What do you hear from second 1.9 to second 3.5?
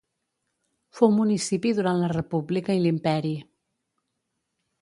la república i l'imperi.